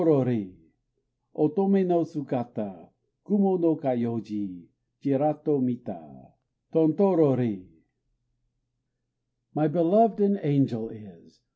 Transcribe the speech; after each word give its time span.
_Otomé 1.35 1.85
no 1.85 2.01
sugata 2.03 2.89
Kumo 3.23 3.57
no 3.57 3.75
kayoiji 3.75 4.67
Chirato 4.99 5.61
mita! 5.61 5.99
Tontorori! 6.73 7.67
My 9.53 9.67
beloved 9.67 10.19
an 10.19 10.39
angel 10.41 10.89
is! 10.89 11.41